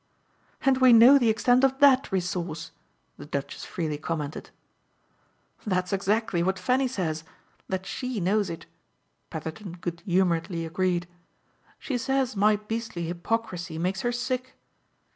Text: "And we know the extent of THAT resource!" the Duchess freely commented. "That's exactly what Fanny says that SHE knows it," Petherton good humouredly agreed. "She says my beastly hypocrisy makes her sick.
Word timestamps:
"And 0.61 0.79
we 0.79 0.93
know 0.93 1.19
the 1.19 1.29
extent 1.29 1.63
of 1.63 1.77
THAT 1.77 2.11
resource!" 2.11 2.71
the 3.17 3.25
Duchess 3.27 3.65
freely 3.65 3.99
commented. 3.99 4.49
"That's 5.63 5.93
exactly 5.93 6.41
what 6.41 6.57
Fanny 6.57 6.87
says 6.87 7.23
that 7.69 7.85
SHE 7.85 8.19
knows 8.19 8.49
it," 8.49 8.65
Petherton 9.29 9.73
good 9.73 10.01
humouredly 10.03 10.65
agreed. 10.65 11.07
"She 11.77 11.99
says 11.99 12.35
my 12.35 12.55
beastly 12.55 13.03
hypocrisy 13.05 13.77
makes 13.77 14.01
her 14.01 14.11
sick. 14.11 14.55